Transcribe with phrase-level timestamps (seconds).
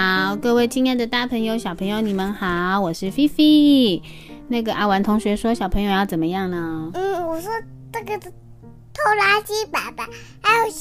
[0.00, 4.02] 好，各位亲爱的大朋友、小朋友，你们好，我是菲菲。
[4.48, 6.90] 那个阿玩同学说，小朋友要怎么样呢？
[6.94, 7.52] 嗯，我说
[7.92, 10.08] 这个拖拉机爸爸，
[10.40, 10.72] 还有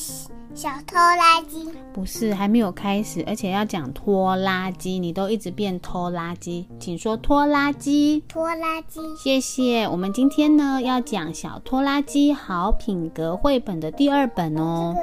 [0.55, 1.67] 小拖拉机。
[1.91, 8.23] 不是，还没有开始，而且要讲拖拉机，你都一直变拖拉机，请说拖拉机。
[8.29, 9.85] 拖拉机，谢谢。
[9.85, 14.95] 我们今天呢要讲小拖拉机好品格绘本的第二本哦。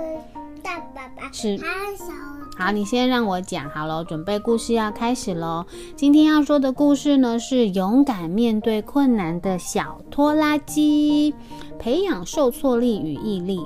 [0.62, 2.35] 大爸爸是还有小。
[2.58, 5.66] 好，你先让我讲好了，准备故事要开始喽。
[5.94, 11.34] 今天要说的故事呢是勇敢面对困难的小拖拉机，
[11.78, 13.60] 培养受挫力与毅力。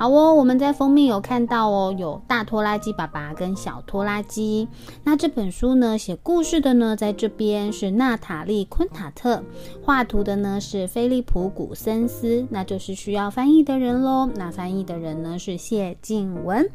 [0.00, 4.66] 好哦，我们在封面有看到哦，有大拖拉机爸爸跟小拖拉机。
[5.04, 9.42] 那这本书呢，写故事的呢，在这边是娜塔莉·昆塔特，
[9.84, 14.26] 画图的呢是菲利普·古森斯，那就是需要翻译的人喽。
[14.36, 16.66] 那翻译的人呢是谢静文。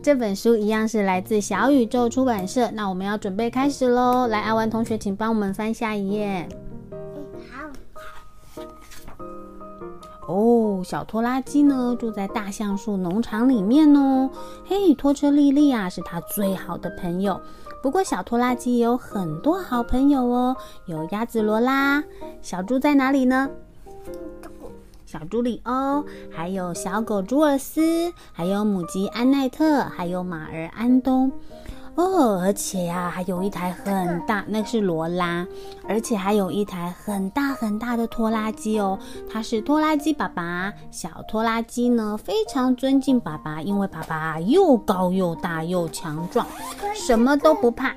[0.00, 2.70] 这本书一样是来自小宇宙出版社。
[2.70, 4.28] 那我们要准备开始喽。
[4.28, 6.48] 来，阿文同学，请帮我们翻下一页。
[10.30, 14.30] 哦，小拖拉机呢住在大橡树农场里面哦。
[14.64, 17.40] 嘿，拖车丽丽啊是他最好的朋友。
[17.82, 22.04] 不过小拖拉机也有很多好朋友哦，有鸭子罗拉，
[22.42, 23.50] 小猪在哪里呢？
[25.04, 31.32] 小猪里欧，还有小狗朱尔斯，还有母鸡安奈特，还有马儿安东。
[31.96, 35.46] 哦，而且呀，还有一台很大，那是罗拉，
[35.86, 38.98] 而且还有一台很大很大的拖拉机哦。
[39.30, 46.46] 它是拖拉机爸爸，小拖拉机呢非常尊敬爸爸，因为爸爸又高又大又强壮，
[46.94, 47.88] 什么都不怕。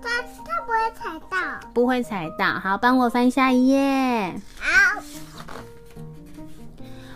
[0.00, 0.08] 它
[0.44, 2.46] 它不会踩到，不会踩到。
[2.58, 4.34] 好，帮我翻下一页。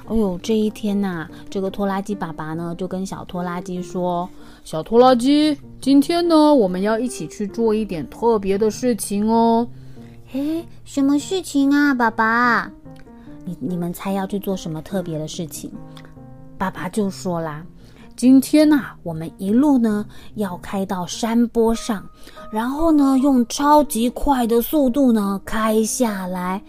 [0.06, 0.14] 好。
[0.14, 4.28] 哎呦，这一天呐，这个拖拉机爸爸呢就跟小拖拉机说
[4.64, 9.66] ：“小拖拉机，今天呢我们要一起去做一点特别的事情哦。
[10.32, 12.70] ”“诶，什么事情啊，爸爸？
[13.44, 15.70] 你你们猜要去做什么特别的事情？”
[16.58, 17.64] 爸爸就说啦
[18.16, 22.04] ：“今天呐，我们一路呢要开到山坡上，
[22.50, 26.62] 然后呢用超级快的速度呢开下来。”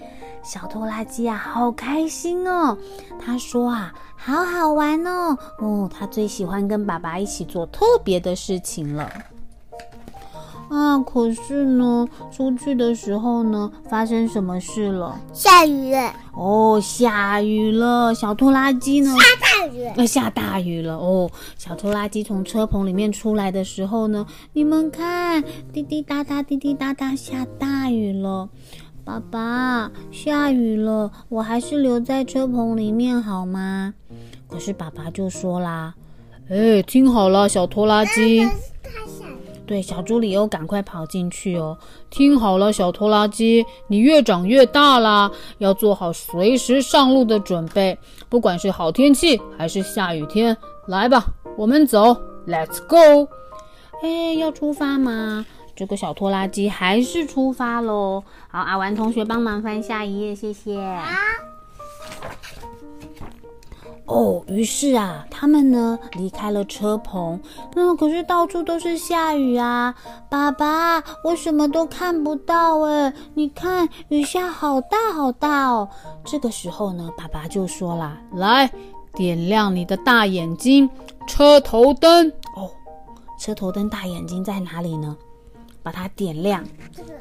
[0.48, 2.78] 小拖拉机啊，好开心哦！
[3.20, 9.12] 他说啊，好好玩哦，哦，他最喜欢跟爸爸一起做特别的事情了。
[10.70, 15.20] 啊，可是呢，出去的时候呢，发生什么事了？
[15.34, 16.14] 下雨了。
[16.34, 18.14] 哦，下雨了。
[18.16, 19.12] 小拖拉机呢？
[19.12, 19.92] 下大雨。
[19.98, 21.30] 要下大雨了哦！
[21.58, 25.44] 小拖拉机从车棚里面出来的时候呢，你们看，
[25.74, 28.48] 滴滴答答，滴滴答答，下大雨了。
[29.08, 33.94] 爸爸，下雨了，我还是留在车棚里面好吗？
[34.50, 35.96] 可是爸爸就说啦
[36.52, 38.46] ：“哎，听好了，小拖拉机。”
[39.66, 41.78] 对，小猪里欧赶快跑进去哦。
[42.10, 47.98] 听好了，小拖拉机，你越长越大啦，要做好随时上路的准备，
[48.28, 50.56] 不管是好天气还是下雨天。
[50.86, 52.14] 来吧，我们走
[52.46, 53.30] ，Let's go。
[54.04, 55.46] 哎，要出发吗？
[55.78, 58.24] 这个小拖拉机还是出发喽。
[58.50, 60.76] 好，阿玩同学帮忙翻下一页，谢谢。
[64.08, 67.40] 哦，于是啊，他们呢离开了车棚。
[67.76, 69.94] 那可是到处都是下雨啊！
[70.30, 73.14] 爸爸，我什么都看不到哎！
[73.36, 75.88] 你看，雨下好大好大哦。
[76.26, 78.72] 这个时候呢，爸爸就说啦：“来，
[79.14, 80.90] 点亮你的大眼睛，
[81.28, 82.72] 车头灯哦。
[83.38, 85.16] 车头灯大眼睛在哪里呢？”
[85.88, 86.62] 把它点亮，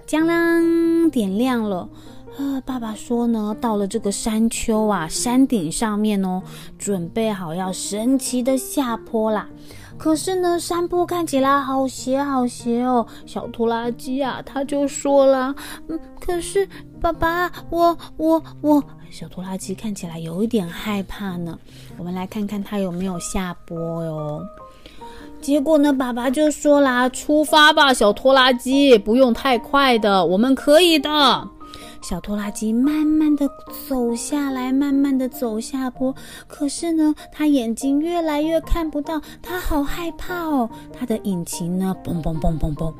[0.08, 1.88] 将啷点亮了。
[2.36, 6.42] 啊，爸爸说呢，到了这个山丘啊，山顶上面哦，
[6.76, 9.48] 准备好要神奇的下坡啦。
[9.96, 13.06] 可是呢，山坡看起来好斜好斜哦。
[13.24, 15.54] 小拖拉机啊，他就说了，
[15.86, 16.68] 嗯，可是
[17.00, 21.56] 爸爸，我我我，小拖拉机看起来有一点害怕呢。
[21.98, 24.42] 我们来看看他有没有下坡哟。
[25.46, 31.48] 结果呢，爸爸就说啦：“出发吧，小拖拉机，不用太快的，我们可以的。”
[32.02, 33.48] 小拖拉机慢慢的
[33.88, 36.12] 走下来，慢慢的走下坡。
[36.48, 40.68] 可是呢，他眼睛越来越看不到，他好害怕哦。
[40.92, 42.92] 他的引擎呢，嘣嘣嘣嘣嘣，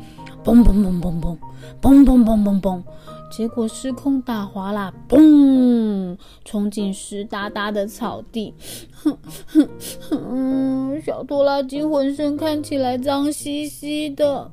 [0.45, 1.37] 嘣嘣嘣嘣嘣，
[1.83, 2.83] 嘣嘣嘣嘣嘣。
[3.37, 6.17] 结果失控打滑啦，嘣！
[6.43, 8.55] 冲进湿哒哒的草地，
[8.95, 9.15] 哼
[9.47, 9.69] 哼
[10.09, 14.51] 哼，小拖拉机浑身看起来脏兮兮的。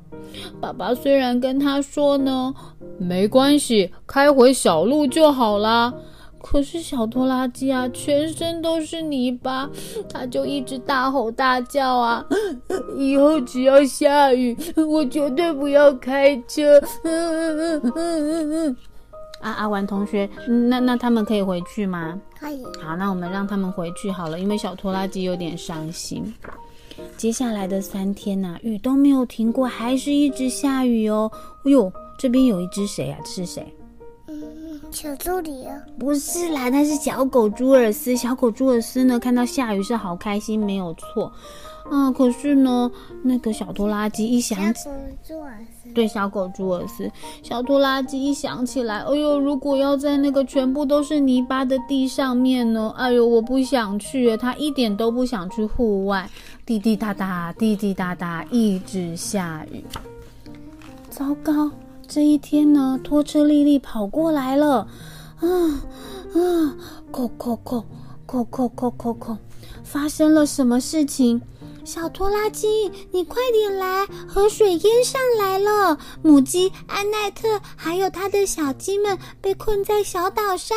[0.60, 2.54] 爸爸虽然跟他说呢，
[2.98, 5.94] 没关系，开回小路就好啦，
[6.46, 9.68] 可是小拖拉机啊，全身都是泥巴，
[10.08, 12.24] 它就一直大吼大叫啊！
[12.96, 16.78] 以后只要下雨，我绝对不要开车。
[17.02, 18.76] 嗯嗯嗯嗯嗯。
[19.40, 20.28] 啊，阿丸同学，
[20.68, 22.20] 那那他们可以回去吗？
[22.38, 22.62] 可以。
[22.80, 26.32] 好，那我们让他们回去好了，因为小拖拉机有点伤心。
[27.16, 31.30] 接下来的三天呐，雨都没有停过，还是一直下雨哦。
[31.64, 33.18] 哎呦，这边有一只谁啊？
[33.24, 33.66] 是谁？
[34.94, 35.76] 嗯，小助理啊。
[35.98, 38.16] 不是啦，那是小狗朱尔斯。
[38.16, 41.32] 小狗朱尔斯呢，看到下雨是好开心，没有错。
[41.90, 42.90] 啊，可是呢，
[43.22, 44.88] 那个小拖拉机一响起，
[45.94, 47.10] 对，小狗朱尔斯，
[47.42, 56.30] 小拖拉机一响起来，哎呦，如果要在那个全部都是泥巴的地上面呢，哎呦，我不想去，他一点都不想去户外，
[56.64, 59.84] 滴滴答答，滴滴答答，一直下雨。
[61.10, 61.70] 糟糕，
[62.06, 64.86] 这一天呢，拖车丽丽跑过来了，
[65.40, 65.48] 啊
[66.34, 66.76] 啊，
[67.10, 67.84] 扣扣扣
[68.26, 69.36] 扣扣扣扣扣，
[69.82, 71.40] 发生了什么事情？
[71.84, 74.06] 小拖拉机，你快点来！
[74.26, 80.76] 河水淹上来了，母鸡安奈特还有它的小鸡们被困在小岛上。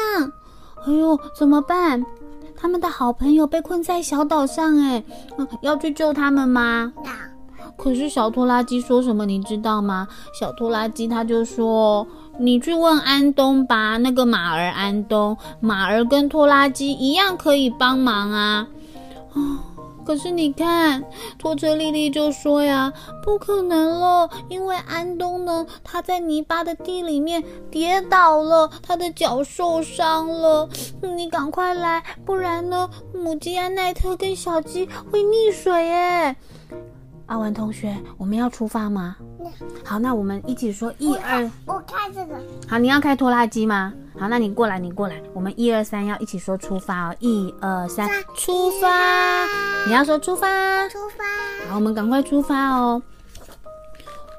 [0.86, 2.06] 哎呦，怎么办？
[2.58, 5.04] 他们的好朋友被困在小岛上，哎，
[5.62, 6.92] 要去救他们吗？
[7.78, 10.08] 可是小拖拉机说什么，你知道吗？
[10.38, 12.06] 小拖拉机他就说
[12.40, 18.68] ：“你去问安东吧，那个马儿安东，马儿跟拖拉机一样可以帮忙啊。”
[19.34, 19.64] 啊。
[20.06, 21.04] 可是你看，
[21.38, 22.94] 拖车丽丽就说呀，
[23.26, 30.70] 不可能了，因为安东呢，他在泥巴的地里面跌倒了，他的脚受伤了。
[31.02, 36.38] 你赶快来，不然呢，母鸡安奈特跟小鸡会溺水耶。
[37.28, 39.18] 阿文同学，我们要出发吗？
[39.84, 41.50] 好，那我们一起说一二。
[41.66, 42.36] 我开这个。
[42.68, 43.94] 好，你要开拖拉机吗？
[44.18, 47.16] 好，那你过来，你过来，我们一二三要一起说出发哦！
[47.20, 49.46] 一二三，出发！
[49.86, 51.70] 你要说出发，出发。
[51.70, 53.02] 好，我们赶快出发哦。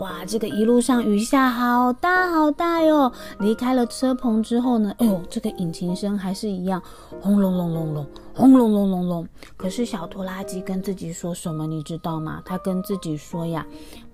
[0.01, 3.13] 哇，这个一路上雨下好大好大哟！
[3.41, 6.81] 离开了车棚之后呢，哎呦，这个引擎声还是一样，
[7.21, 9.29] 轰隆隆隆隆，轰隆隆隆隆。
[9.57, 12.41] 可是小拖拉机跟自己说什么，你知道吗？
[12.45, 13.67] 他跟自己说呀，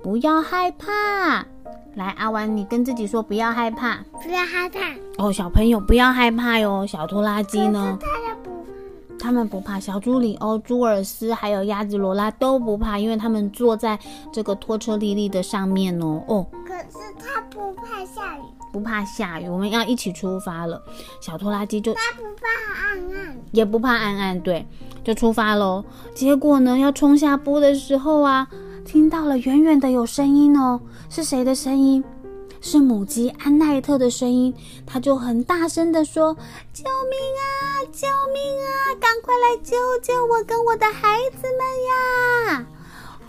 [0.03, 1.45] 不要害怕。
[1.97, 4.81] 来，阿丸，你跟自己说不要害怕，不要害怕。
[5.19, 6.87] 哦，小朋友不要害怕哟。
[6.87, 7.99] 小拖拉机呢？
[9.19, 13.99] 他们不怕，小猪里欧、朱尔斯还有鸭子罗拉都不怕，因为他们坐在
[14.33, 16.23] 这个拖车丽丽的上面哦。
[16.29, 20.83] 哦，可是他不怕下雨，不怕下雨，我们要一起出发了。
[21.21, 24.67] 小拖拉机就他不怕暗暗，也不怕暗暗，对，
[25.03, 25.83] 就出发喽。
[26.15, 28.47] 结果呢，要冲下坡的时候啊，
[28.85, 32.05] 听到了远远的有声音哦，是谁的声音？
[32.67, 34.55] 是母鸡安奈特的声音，
[34.87, 36.35] 他就很大声的说
[36.73, 37.85] ：“救命啊！
[37.93, 38.95] 救命啊！
[38.99, 42.67] 赶快来救救我跟我的孩子们呀！”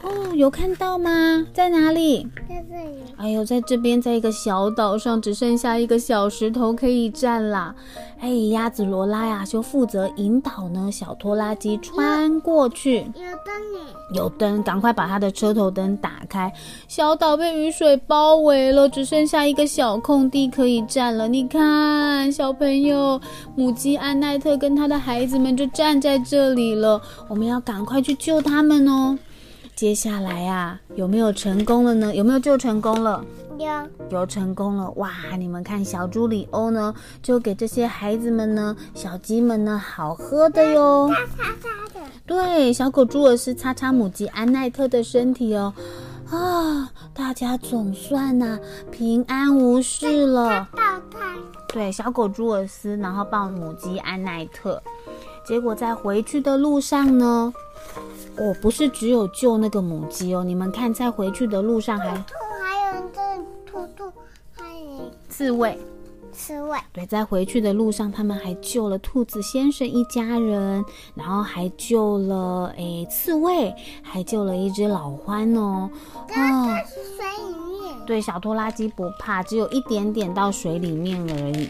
[0.06, 1.44] 哦，有看到吗？
[1.52, 2.28] 在哪里？
[2.48, 3.00] 在这里。
[3.18, 7.74] 哎呦，在这边，在一个小岛上，只剩下一个小石头可以站啦。
[8.20, 12.98] 哎，鸭子罗拉呀，就负责引导呢小拖拉机穿过去。
[12.98, 13.80] 有灯呢。
[14.14, 16.54] 有灯，赶快把它的车头灯打开。
[16.88, 21.28] 小岛被雨水包围了，只剩下一个小空地可以站了。
[21.28, 23.20] 你看，小朋友，
[23.56, 27.02] 母鸡安奈特跟他的孩子们就站在这里了。
[27.28, 29.18] 我们要赶快去救他们哦。
[29.76, 32.16] 接下来呀，有没有成功了呢？
[32.16, 33.24] 有没有救成功了？
[33.60, 33.68] 有，
[34.10, 34.90] 有成功了！
[34.92, 41.10] 哇，你们看，小猪里欧呢，就给这些孩子们呢，小鸡们呢，好喝的哟。
[41.10, 42.06] 擦擦擦的。
[42.26, 45.74] 对，小狗朱尔斯擦擦母鸡安奈特的身体哦。
[46.30, 48.58] 啊，大家总算呐
[48.90, 50.70] 平安无事了。
[50.72, 51.36] 抱它。
[51.68, 54.82] 对，小狗朱尔斯，然后抱母鸡安奈特。
[55.46, 57.54] 结果在回去的路上呢。
[58.38, 64.12] 哦，不是只有救那个母鸡哦，你们看，在回去的路上还兔，还有这兔兔，
[64.54, 65.78] 还有刺猬，
[66.34, 66.78] 刺猬。
[66.92, 75.90] 对，在回去的路上，他们还救了兔子先生一家人，然后还救了诶刺猬，还救了一只老獾哦。
[76.34, 78.06] 啊，是水里面。
[78.06, 81.70] 对，小拖拉机不怕，只有一点点到水里面而已。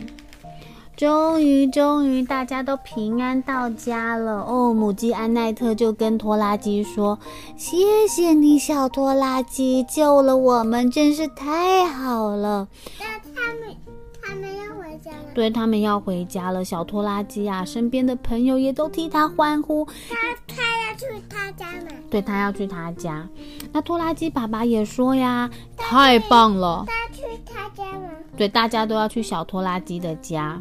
[0.95, 4.73] 终于，终于，大家都平安到家了哦！
[4.73, 7.19] 母鸡安奈特就跟拖拉机说
[7.57, 13.75] ：“谢谢你，小拖拉机，救了我们，真是太好了。”那他们，
[14.21, 15.17] 他们要回家了。
[15.33, 16.63] 对他们要回家了。
[16.63, 19.83] 小拖拉机啊，身边的朋友也都替他欢呼。
[19.85, 20.15] 他
[20.47, 21.87] 他要去他家吗？
[22.09, 23.27] 对他要去他家。
[23.73, 28.09] 那拖拉机爸爸也说呀：“太棒了！”他去他家吗？
[28.37, 30.57] 对，大家都要去小拖拉机的家。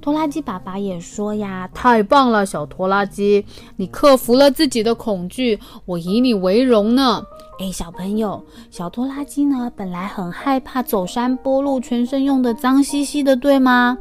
[0.00, 3.44] 拖拉机爸爸也说呀：“太棒了，小拖拉机，
[3.76, 7.22] 你克服了自己的恐惧，我以你为荣呢。”
[7.60, 13.98] 哎，小朋友，小拖拉机呢，本来很害怕走山坡路，全身用的脏兮兮的，对吗？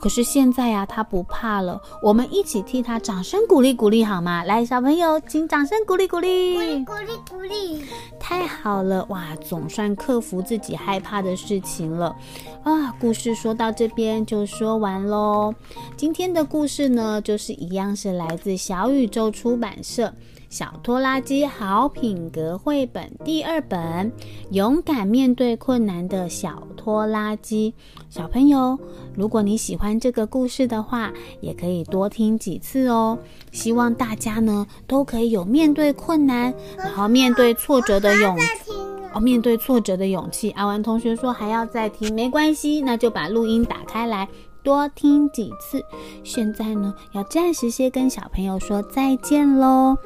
[0.00, 1.78] 可是现在呀，他不怕了。
[2.02, 4.42] 我们一起替他掌声鼓励鼓励，好吗？
[4.44, 7.84] 来，小朋友，请掌声鼓励鼓励，鼓励鼓励鼓励，
[8.18, 9.36] 太好了哇！
[9.36, 12.16] 总算克服自己害怕的事情了
[12.64, 12.96] 啊！
[12.98, 15.54] 故事说到这边就说完喽。
[15.98, 20.10] 今天的故事呢，就是一样是来自小宇宙出版社。
[20.52, 24.12] 小拖拉机好品格绘本第二本，
[24.50, 27.72] 勇敢面对困难的小拖拉机。
[28.10, 28.78] 小朋友，
[29.16, 33.18] 如果你喜欢这个故事的话，也可以多听几次哦。
[33.50, 38.36] 希望大家呢都可以有面对困难，然后面对挫折的勇
[39.14, 40.50] 哦，面对挫折的勇气。
[40.50, 44.28] 阿文同学说还要再听，没关系，那就把录音打开来
[44.62, 45.82] 多听几次。
[46.22, 49.96] 现在呢，要暂时先跟小朋友说再见喽。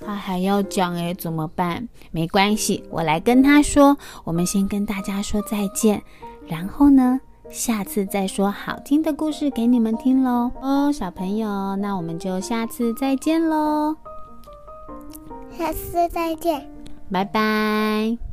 [0.00, 1.88] 他还要讲哎，怎么办？
[2.10, 3.96] 没关系，我来跟他说。
[4.24, 6.02] 我们先跟大家说再见，
[6.46, 10.50] 然后呢，下次再说好听的故事给你们听喽。
[10.60, 13.96] 哦，小朋友，那我们就下次再见喽。
[15.56, 16.70] 下次再见，
[17.10, 18.27] 拜拜。